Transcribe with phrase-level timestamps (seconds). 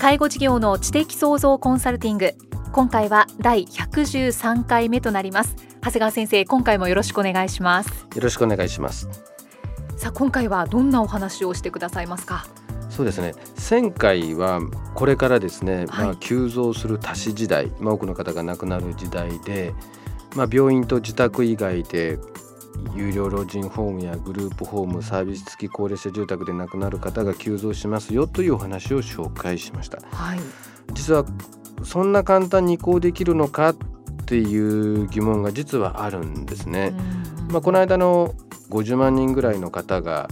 [0.00, 2.32] 介護事業の知的創造コンサルティング。
[2.72, 5.54] 今回は第113回目となります。
[5.82, 8.06] 長谷川先生今回もよろしくお願いします。
[8.14, 9.10] よろしくお願いします。
[9.98, 12.46] さあ今回はどんなお話をしてくださいますか？
[12.88, 13.34] そうですね。
[13.68, 14.62] 前回は
[14.94, 19.74] これからですね、はい、まあ、急増する多子時代、まあ、多くの方が亡くなる時代で、
[20.34, 22.18] まあ、病院と自宅以外で
[22.94, 30.40] 有料老人ホームやグループホームサービス付き高齢者住宅で亡くなる方が急増しますよというお話を紹介しました、はい、
[30.92, 31.24] 実は
[31.84, 33.76] そんな簡単に移行できるのかっ
[34.26, 36.92] ていう疑問が実はあるんですね、
[37.50, 38.34] まあ、この間の
[38.70, 40.28] 50万人ぐらいの方が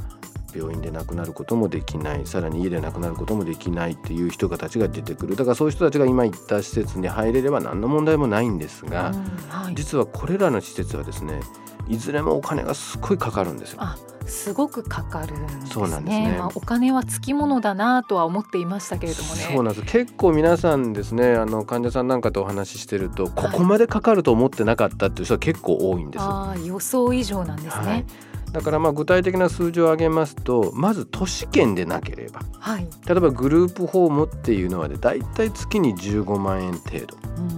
[0.54, 5.36] 病院で亡くなることもできないさらに家で亡くなることもできないっていう人たちが出てくる。
[5.36, 9.12] だからそういう人たちが今言った施設に入れれば何の問題もないんですが、
[9.48, 11.40] はい、実はこれらの施設はですね
[11.88, 13.82] いずれもお金がすごいかかるんですよ。
[14.26, 15.34] すごくかかる。
[15.64, 16.36] そうなんですね。
[16.38, 19.36] まあ、お金はつきものだなとは思っていましたけれどもね。
[19.52, 19.86] そうなんです。
[19.86, 26.22] 結構皆さんですね、あの患者さんなんかとお話ししてると、ここまでかかると思ってなかったっていう人は結構多いんです。
[26.22, 27.86] ああ、予想以上なんですね。
[27.86, 28.04] はい
[28.52, 37.57] だからまあ具体的な数字を挙げますとまず都市圏でなければ、はい、例えばグループホームっていうのはだいたい月に15万円程度、うん、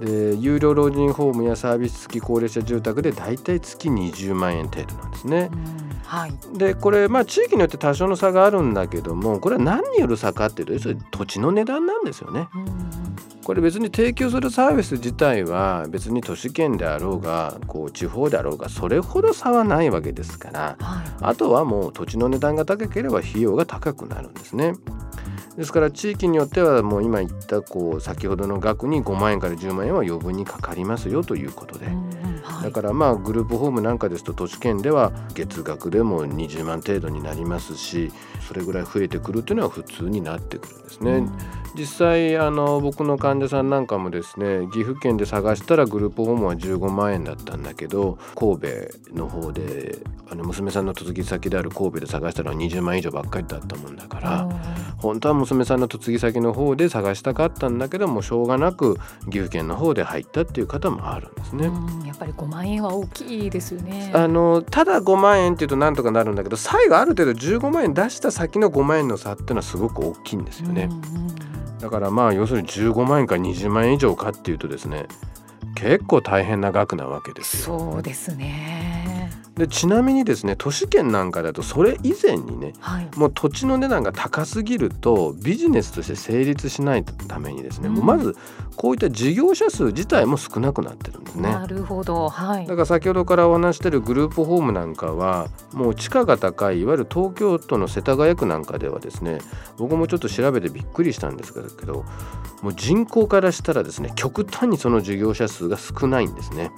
[0.00, 5.50] で有料老人ホームやサービス付き高齢者住宅でだいたい月20万円程度なんですね。
[5.52, 12.48] うんはい、でこれまあ地域によって多少の差があるんだけどもこれは何による差かっていうと土地の値段なんですよね。
[13.44, 24.74] これ別に提供するサービス自体は別に都市圏であろうがこう地方であろうがそれほど差はないわけですから、はい、あとはもう土地の値段が高ければ費用が高くなるんですね。
[25.58, 31.86] ですから地域によってはもう今言ったこう先ほどの額に5万円から10万円は余分にかかりますよということで、
[32.44, 38.12] はい、だからまあグループホームなんかですと都市圏では月額でも20万程度になりますし
[38.46, 41.28] それぐらい増えてくるというのは普通になってくるんですね。
[41.74, 48.68] 実際あの僕の患者さんなんかもですね岐阜県で探したらグループホームは15万円だったんだけど神戸
[49.14, 49.98] の方で
[50.30, 54.48] あの娘さんの嫁ぎ先である神戸で探したら20万以上ばっかりだったもんだから
[54.98, 61.70] 本当は娘さんの嫁ぎ先の方で探したかったんだけどもしょうがなく岐阜県の方で入ったっていう方もあるんですね。
[62.04, 64.10] やっぱり5万円は大きいですよね。
[64.14, 70.90] あのただ5万円っていうとなんとかなるんだけど最後ある程度15万円出した先の5万円の差っていうのはすごく大きいんですよね。
[71.80, 75.06] だからまあ要するに15万円か20万円以上かっていうとですね
[75.76, 77.78] 結構大変な額なわけですよ。
[77.78, 79.07] そうですね
[79.58, 88.36] でちなみにですね都市圏なんかだとそれ以前にね、はい、もう土地の値段が高すぎるとビジネスとして成立しないためにですね、うん、もうまず
[88.76, 91.50] こういった事業者数自体も少なくなってるんですね。
[91.50, 99.40] なるほど、はい、だから先ほどからお話してるグループホームなんかはもう地価が高いいわゆる東京都の世田谷区なんかではですね
[99.76, 102.04] 僕もちょっと調べてびっくりしたんですけど
[102.62, 106.70] もう人口からしたらですね極端にその事業者数が少ないんですね。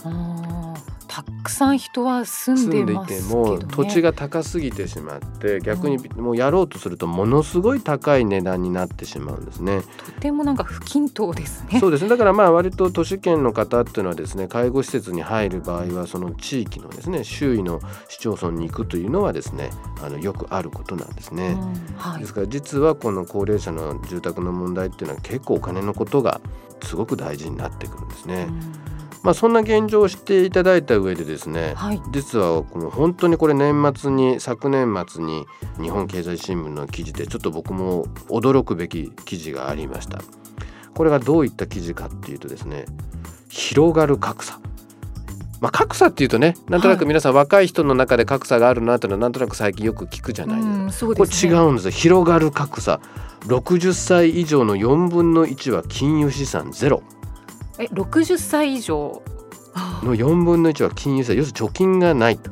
[1.11, 9.83] たくさん人は住んでいても、土地が高すぎてしまって逆にもうやろうとするとものすごい高い値段になってしまうんですね。
[10.07, 11.81] とてもなんか不均等ですね。
[11.81, 12.11] そうですね。
[12.11, 19.71] だからまあ割と都市圏の方っていうのはですね介護施設に入る場合はその地域のですね周囲の市町村に行くというのはですね
[20.05, 21.57] あのよくあることなんですね。
[21.97, 26.41] はい、ですから実はこの高齢者の住宅の問題っていうのは結構お金のことが
[26.85, 28.47] すごく大事になってくるんですね。
[29.23, 35.47] まあ、そんな現状を知っていただいた上でですね、はい、実はこの本当にこれ年末に昨年末に
[35.81, 40.21] 日本経済新聞の記事でちょっと僕も驚くべき記事がありました。
[40.95, 42.87] これがどういった記事かっていうとですね
[43.49, 44.59] 広がる格差。
[45.61, 50.57] まあ、格差っていうとねなんとなく皆さん、若い人の中で格差があるなっていうのはなんとなく最近よく聞くじゃない
[50.87, 51.91] ですか、ね、これ違うんですよ。
[51.91, 53.01] 広がる格差。
[53.41, 57.03] 60歳以上の4分の1は金融資産ゼロ
[57.81, 59.23] え60歳以上？
[60.03, 62.51] の4分の1は金融債要するに貯金がないと。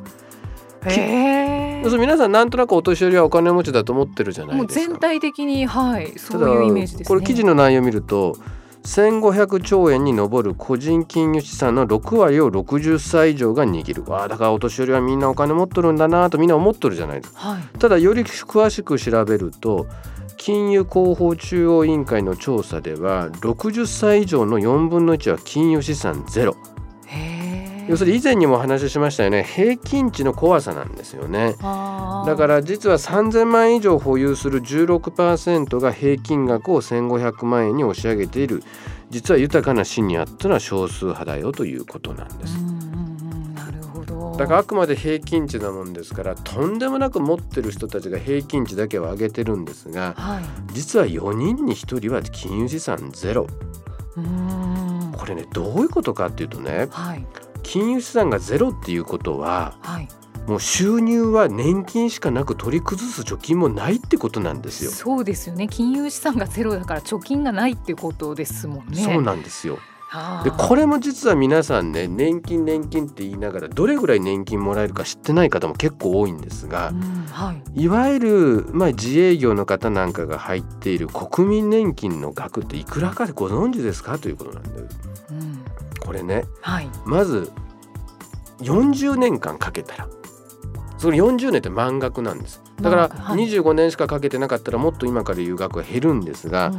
[0.85, 4.91] へ要するに皆さんなんとなくお年寄りはお金持ちだと思ってるじゃないですか。
[4.91, 8.35] 全体的にはいそういうイメージです、ね、これ記事の内容を見ると
[8.83, 14.09] 1500兆円に上る個人金融資産の6割を60歳以上が握る。
[14.09, 19.87] わあだからお年寄りはみんなお金持っとるんだなとみんな思っとるじゃないですか、はい、ただより詳しく調べると
[20.39, 26.55] 金融広報中央委員会の調査では60歳以上の4分の1は金融資産ゼロ。
[27.89, 29.43] 要するに以前にもお話ししましたよね。
[29.43, 31.55] 平均値の怖さなんですよね。
[31.59, 38.63] だから実は3000万円以上保有する16%が平均額を1500万円に押し上げている
[39.09, 42.53] 実は豊かなシニアっていうのは少数派だよということなんです。
[44.39, 53.47] だからあくまで平均値なもんですからとんでもなく持ってる人たちが平均値だけを上げてるんですが、はい、実は4人に1人は金融資産ゼロ。
[55.17, 57.25] これねどういうことかっていうとね、はい、
[57.63, 60.07] 金融資産がゼロっていうことは、はい、
[60.47, 64.91] もう収入は年金しかなく取り崩す貯金もないってことなんですよ。
[64.91, 69.03] そうですよね金融資産がゼロだから貯金がないってことですもんね。
[69.03, 69.79] そうなんですよ。
[70.43, 77.01] でこれも実は皆さんね年金年金って言いながらどれぐらい年金もらえるか知ってない方も結構多いんですが、うん
[77.31, 84.17] はい、いわゆる、まあ、自営業の方なんかが入っている国民年金の額っていくらかでご存知ですか？
[84.17, 84.87] ということなんで、うん、
[85.99, 87.51] これね、はい、まず
[88.61, 90.07] 40年間かけたら
[90.99, 92.61] その40年って満額なんです。
[92.81, 96.71] だから25年しかかけてなかったらもっと今から言う額は減るんですが、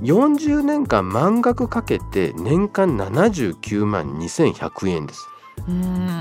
[0.00, 5.26] 40年間満額かけて年間79万2100円です。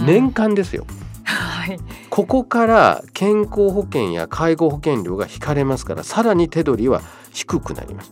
[0.06, 0.86] 年間ですよ、
[1.24, 7.01] はい、ここから健康保険や介護保険料が引かれますからさらに手取りは
[7.31, 8.12] 低くなります、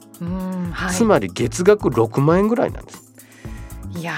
[0.72, 3.09] はい、つまり月額6万円ぐらいなんです
[3.96, 4.14] いや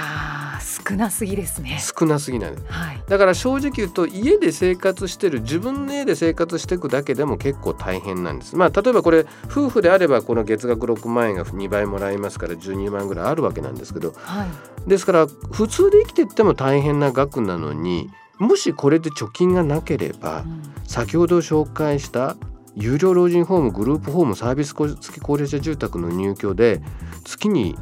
[0.59, 1.79] 少なすぎですね。
[1.79, 8.55] 少なすぎない、はい、だから正直言うと家で生活してる自分の家で生活していくだけでも結構大変なんです。
[8.55, 22.35] まあ例えばこれ夫婦であればこの月額6万円が2倍もらえますから12万ぐらいあるわけなんですけど、はい、ですから普通で生きていっても大変な額なのにもしこれで貯金がなければ、うん、先ほど紹介した
[22.75, 26.81] 有料老人ホームグループホームサービス付き高齢者住宅の入居で
[27.23, 27.77] 月に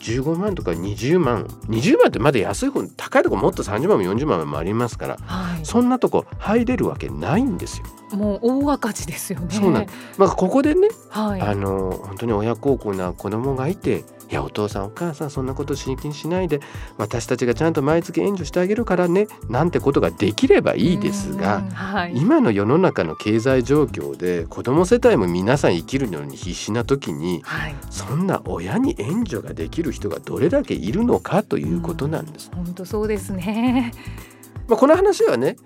[0.00, 8.16] 15万とか20万20万ってまだ安い方高いとこもっと30万も40万もありますから、はい、そんなとこ入れるわけないんですよ。
[8.16, 9.54] もう大赤字ですよね。
[9.54, 9.86] そうなん
[10.16, 16.60] まあ、ここでね、はい、あの本当に親孝行な子供がいていやお父さんお母さんそんなこと心筋しないで
[16.98, 32.50] 私たちがちゃんと毎月援助してあげるからねなんてことができればいいですが、はい、今の世の中の経済状況で子ども世帯も皆さん生きるのに必死な時に、はい、そんな親に援助ができる人がどれだけいるのかということなんです。
[32.54, 33.92] 本当そうですね。
[34.68, 35.56] まあこの話はね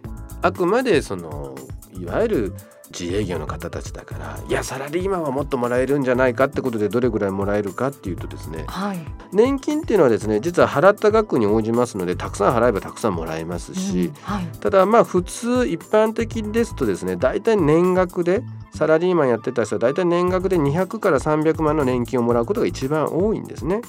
[0.40, 1.56] あくまでその
[1.92, 2.54] いわゆる
[2.98, 8.98] 自営業の方たちだからいやサラリーマンはもっともらえるんじゃないかってことでどれぐらいもらえるかっていうとですね、はい、
[9.32, 18.42] 年金っていうのはですね実は払った額に応じますのでたくさん払えばたくさんもらえますし、うんはい、ただまあ普通一般的ですとですね大体年額で
[18.74, 23.82] サラリーマンやってた人は大体年額で200から300万の年金をもらうことが一番多いんですね。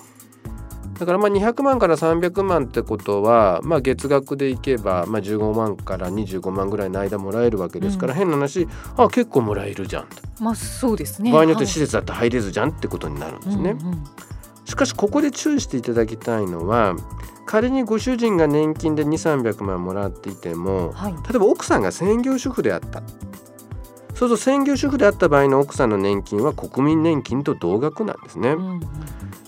[0.99, 10.07] だからまあ200万から300万ってことは、まあ、月額でいけば、まあ、15万から25万ぐらいの間もらえるわけですから、うん、変な話あ結構もらえるじゃん。
[10.39, 11.31] まあそうですね。
[11.31, 13.71] 場合によって施設だって入れずじゃんってことになるんですね。
[13.71, 14.03] うんうん、
[14.65, 16.95] しかしここで注意していただきたいのは
[17.45, 23.03] 仮にご主人が年金で2300万もらっていても、はい、例えば奥さんが専業主婦であった
[24.15, 28.49] そうそう専業主婦であった場合の奥さんの年金は国民年金と同額なんですね。
[28.49, 28.79] うんうん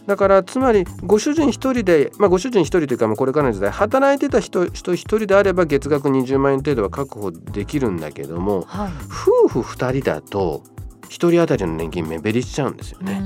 [0.06, 10.64] だからつまりご主人一人で、まあ、ご主人一人というか、まあ、これからの時代働いてた人人一人であれば月額20万円程度は確保できるんだけども、はい、夫婦二人だと
[11.10, 13.22] 一人当たりの年金目減りしちゃうんですよね。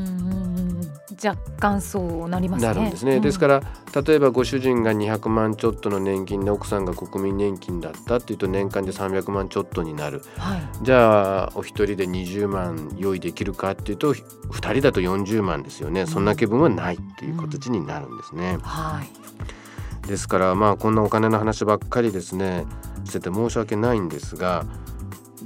[1.23, 2.67] 若干そうなりますね。
[2.67, 3.17] なるんですね。
[3.17, 3.61] うん、ですから
[4.05, 10.21] 例えばご主人が200万ちょっとの年金で奥さんが国民年金だったっていうと年間で300万ちょっとになる。
[10.37, 16.05] はい、じゃあお一人で20万用意できるかっていうと2人だと40万ですよね。
[16.05, 18.53] そんな気分はないっていう形になるんですね。
[18.53, 20.07] うん、はい。
[20.07, 22.65] ですからまあこんなお金の話ばっかりですね
[23.05, 24.65] してて申し訳ないんですが。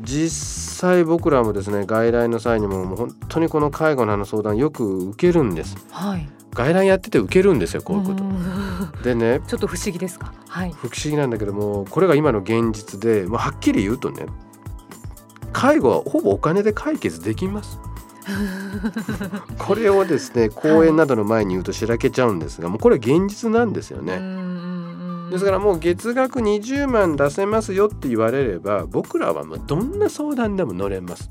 [0.04, 5.78] 実際僕らもですね外来の際にももう本当にこの介護の相談よく受けるんです。
[5.92, 8.24] はい、外来やってて受けるんですよこういうこと。
[9.04, 10.34] でね ちょっと不思議ですか？
[10.48, 14.26] はい、不思議なんだけどもこれが今の現実で、まあ、はっきり言うとね
[15.54, 17.80] 介護はほぼお金で解決できます。
[19.60, 24.20] これをですね公園などの前に言うとしらけちゃうんですが、もうこれは現実なんですよね。
[25.34, 31.28] ですからもう月額20万出せますよって言われれば僕らはどんな相談でも乗れます。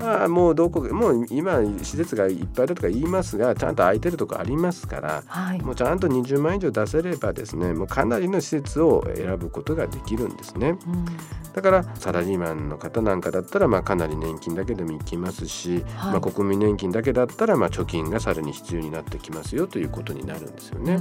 [0.00, 10.78] ああもうどこもう今施設がいっぱいだとか言いますがちゃんと空いてるとこありますから、はい、もうちゃんと20万以上出せればですねもうかなりの施設を選ぶことができるんですね。
[10.86, 11.04] うん、
[11.52, 20.98] だからサラリーマンの方なんかだったらまあかなり年金だけでもいきますし、はい、まあ、国民年金だけだったらまあ貯金がさらに必要になってきますよということになるんですよね。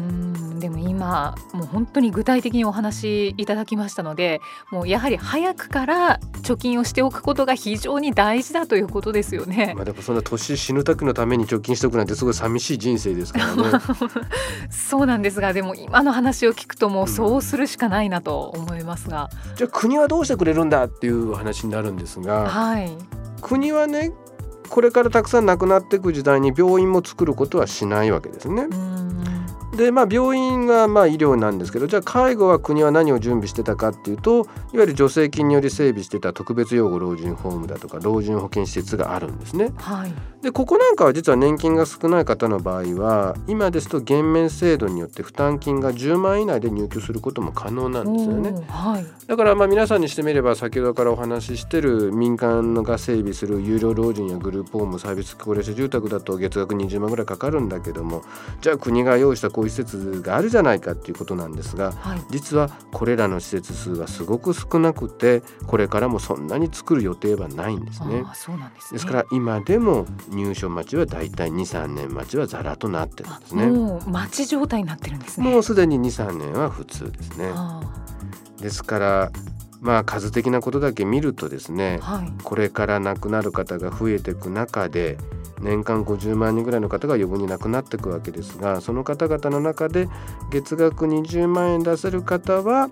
[0.60, 9.74] でも今もう本当に具体的にお話いただきましたのでもうやはり早くから貯金をしておくことが非常に大事だということですよね。
[9.75, 13.63] まあでもそんな年死ぬ時のために貯金しておくなんてすごい寂しい人生ですからね。
[14.70, 22.92] そうなんですがでも今の話を聞くともうそうするしかないなと思いますが、うん、じゃあ国はどうしてくれるんだっていう話になるんですが、はい、
[23.42, 24.13] 国はね
[24.70, 28.68] これからたくさん亡くなっていく時代に病院も作ることはしないわけですね。
[29.75, 39.72] でまあ、病院がまあ医療なんですけどじゃあ介護は国は何を準備してたかっていうといわゆる助成金により整備してた特別養護老人ホームだとか老人保健施設があるんですね。
[39.77, 40.13] はい、
[40.44, 48.53] でここなんかは実は年金が少ない方の場合は今ですと減免制度によって負担金が10万以内で入居することも可能なんですよね。
[48.68, 58.24] はい、だからまあ皆さんにしてみれば先ほどからお話ししてる民間が整備する有料老人やグループホームサービス高齢者住宅だと月額20万ぐらいかかるんだけども
[58.62, 68.25] じゃあ国が用意したこういう施設があるじゃないかっていうことなんですが、はい、実はこれらの施設数はすごく少なくてこれからもそんなに作る予定はないんですね。
[68.34, 73.67] そうなんです、ね、ですから今でも入所待ちはだいたい23年待ちはざらとなってるんですね。
[73.67, 75.50] もう待ち状態になってるんですね。
[75.50, 77.51] もうすでに23年は普通ですね。
[78.60, 79.32] ですから
[79.79, 85.17] まあ数的なことだけ見るとですね、はい、これから亡くなる方が増えていく中で
[85.63, 90.10] 年間50万人ぐらいの方が余分に亡くなっていくわけですがその方々の中で
[90.51, 92.89] 月額20万円出せる方は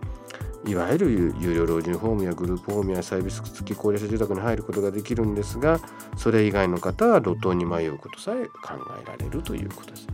[0.65, 5.79] いわゆる有料老人ホームやグループホームやサービス付き高齢者住宅に入ることができるんですが
[6.17, 10.07] それ以外の方は路頭に迷うことさえ考えられるということです。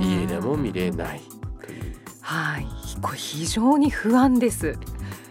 [0.00, 1.20] 家でも見れない
[1.60, 1.96] という。
[2.22, 2.66] はい、
[3.02, 4.78] これ非常に不安です。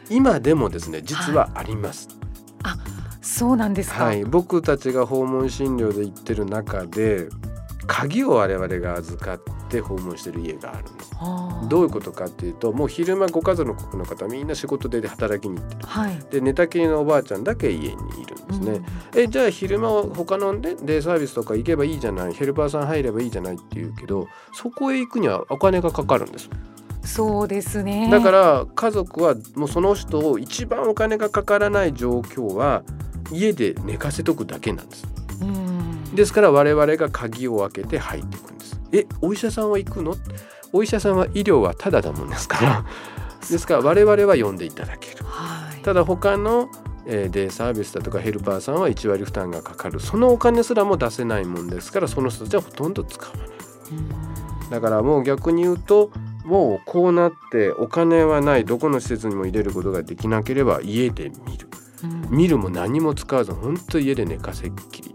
[0.09, 2.07] 今でもですね実はあります。
[2.09, 2.30] は
[3.21, 7.29] そうなんですはい、僕たちが訪問診療で行ってる中で
[7.87, 11.11] 鍵を我々が預かって訪問してる家があるんです。
[11.69, 18.71] どういうことかっていうともう昼間ご家族の方みんな仕事で働きに行ってる、はい、で寝たきりのおばあちゃんだけ家にいるんですね。
[19.13, 22.33] うん、えじゃあ昼間他の、ね、デイサービスとか行けばいいじゃない。
[22.33, 26.49] ヘルパーさん入ればいいじゃないって言うけどそこへ行くにはお金がかかるんです。
[27.03, 28.09] そうですね。
[28.09, 32.83] だから家族はもうその人を一番お金がかからない状況は
[33.31, 35.05] 家で寝かせとくだけなんです。
[36.13, 38.79] ですから我々が鍵を開けて入っていくんです。
[38.91, 40.15] えお医者さんは行くの？
[40.73, 42.59] お医者さんは医療はただだもんですか？
[42.63, 42.85] ら
[43.49, 45.25] ですから我々は呼んでいただける。
[45.25, 46.69] はい、ただ他の
[47.05, 49.99] えデイサービスだとかヘルパーさんは1割負担がかかる。
[49.99, 53.47] そのお金すらも出せないもんですからその人たちはほとんど使わない。
[54.69, 56.11] だからもう逆に言うと
[56.45, 61.67] もうこうなってお金はないどこの施設にも入れることができなければ家で見る
[62.29, 65.13] 見るも何も使わず本当家で寝かせっきり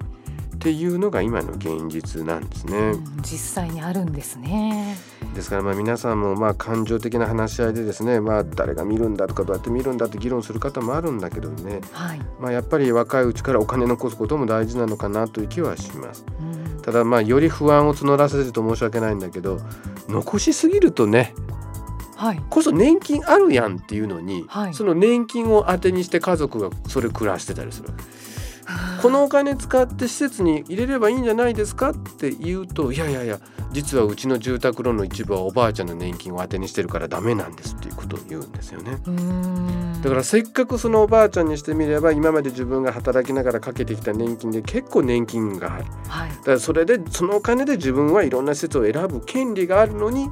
[0.57, 2.77] っていうのが今の現実なんですね。
[2.77, 4.97] うん、実際にあるんですね。
[5.35, 16.25] ですからまあ皆さんもまあ感情的な話し合いでですね、まあ、誰が見るんだとかどうやって見るんだって議論する方もあるんだけどね、はい、まあやっぱり若いうちからお金残すことも大事なのかなという気はします。
[16.41, 19.61] うん、ただまあより不安を募らせると申し訳ないんだけど
[20.09, 21.35] 残しすぎるとね
[22.17, 27.91] はい、こそ年金あるやんっていうのに、はい、その年金を当てにして家族がそれ暮らしてたりする
[29.01, 33.39] このお金使って施設に入れればいいんじゃないですかって言うといやいやいや
[33.71, 38.99] 実はうちの住宅ローンの一部はおばあちゃんの年金を当てにしてるからダメなんですっていうことを言うんですよね。
[40.03, 50.31] だからせっかくそのおばあちゃんにしてみれば今まで自分が働きながらかけてきた年金で結構年金がある、はい、だからそれでそのお金で自分はいろんな施設を選ぶ権利があるのに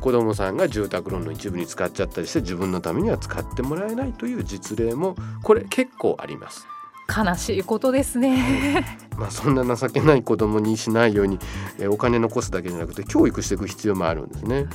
[0.00, 6.66] 子どもさんが住宅ローンの一部に使っちゃったりして自分のためには使ってもらえないという実例もこれ結構あります。
[7.08, 8.84] 悲しいことですね
[9.16, 11.38] まあそんな情けない子供にしないように
[11.78, 14.66] えお金残すだけじゃなくて教育していく必要もあるんですね。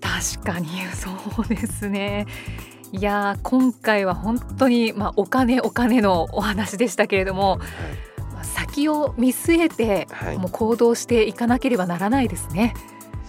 [0.00, 1.10] 確かにそ
[1.42, 2.26] うですね。
[2.92, 7.60] いや今回は本当にまあお金お金のお話でしたけれども、はい、
[8.42, 10.06] 先を見据えて、
[10.38, 12.74] もう行動していかなければならないですね。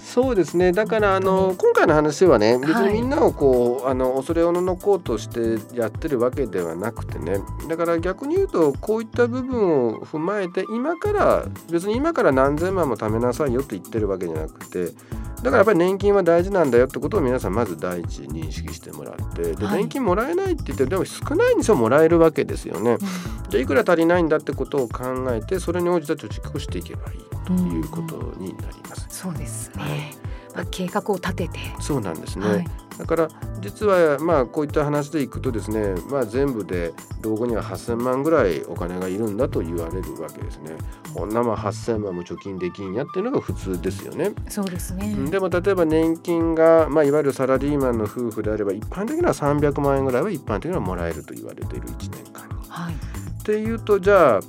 [0.10, 0.72] そうですね。
[0.72, 7.38] だからあの今回の話はね別にみんなをこう、はい、あの恐れおののこうとしてやってるわけではなくてね。
[7.68, 14.94] だから逆に言うとこういった部分を踏まえて今から別に今から何千万も貯めなさいよと言ってるわけじゃなくて
[15.44, 22.98] だからやっぱり年金は大事なんだよってことを皆さんまず第一認識してもらってで、年金もらえないって言ってでも少ないにしてももらえるわけですよね。
[23.50, 29.08] じゃあいくら足りないんだってことを考えてそれに応じた貯蓄をしていけばいいということになります。
[29.10, 32.66] そうですね、はいまあ、計画を立ててそうなんですね、はい、
[32.98, 33.28] だから
[33.62, 40.72] 実はまあこういった話でいくとですね、まあ、全部で老後には8,000万ぐらいお金がいるんだと言われるわけですね。
[41.14, 44.32] こんなまあ8,000万も貯金できんやっていうのが普通ですよね。
[44.48, 52.56] そうですねでも例えば年金が、まあ、いわゆるサラリーマンの夫婦であれば一般的には300万円ぐらいは一般的にはもらえると言われている1年間に。
[52.70, 54.40] はい、っていうとじゃあ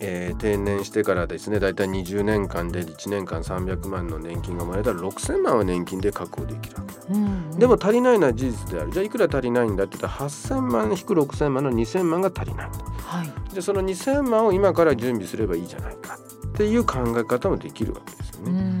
[0.00, 8.92] えー、定年してからですね大体20年間で1年間300万の年金がもらえたら6000万は年金で確保できるわけ、うんうん、でも足りないのは事実である。
[8.92, 18.50] じゃあいくら足りないんだって言ったら8000万引く6000万の2000万が足りない、はい、でその2000万を今から準備すればいいじゃないかっていう考え方もできるわけですよね。
[18.50, 18.77] うん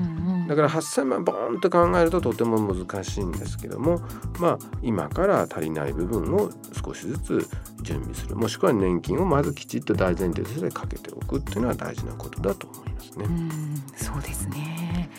[0.48, 4.00] だから8,000万ボーンと考えるととても難しいんですけども
[4.40, 6.50] まあ今から足りない部分を
[6.84, 7.48] 少しずつ
[7.82, 13.26] 準備するもしくは年金をまずきちっと大前提としてかけておくっていうのは大事なことだと思いますね。
[13.26, 15.10] うそうですね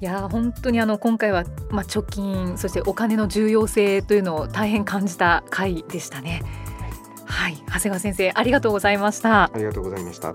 [0.00, 6.42] いや本当にあの今回は、まあ、貯金そしてお金の重要性というのを大変感じた回でしたね。
[7.24, 9.44] はい、長谷川先生ありがとうございました。
[9.44, 10.34] ありがとうございました。